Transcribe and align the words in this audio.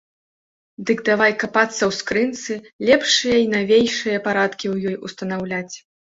Дык 0.89 0.99
давай 1.09 1.31
капацца 1.43 1.77
ў 1.77 1.91
скрынцы, 1.99 2.51
лепшыя 2.91 3.37
й 3.43 3.45
навейшыя 3.55 4.17
парадкі 4.27 4.65
ў 4.73 4.95
ёй 4.95 5.01
устанаўляць. 5.11 5.75